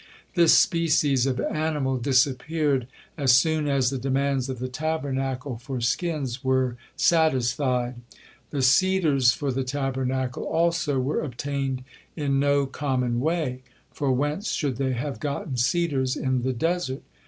This 0.33 0.57
species 0.57 1.27
of 1.27 1.39
animal 1.39 1.95
disappeared 1.97 2.87
as 3.19 3.33
soon 3.33 3.67
as 3.67 3.91
the 3.91 3.99
demands 3.99 4.49
of 4.49 4.57
the 4.57 4.67
Tabernacle 4.67 5.57
for 5.57 5.79
skins 5.79 6.43
were 6.43 6.75
satisfied. 6.95 7.97
The 8.49 8.63
cedars 8.63 9.31
for 9.31 9.51
the 9.51 9.63
Tabernacle, 9.63 10.41
also, 10.43 10.99
were 10.99 11.21
obtained 11.21 11.83
in 12.15 12.39
no 12.39 12.65
common 12.65 13.19
way, 13.19 13.61
for 13.91 14.11
whence 14.11 14.49
should 14.53 14.77
they 14.77 14.93
have 14.93 15.19
gotten 15.19 15.55
cedars 15.57 16.15
in 16.15 16.41
the 16.41 16.53
desert? 16.53 17.03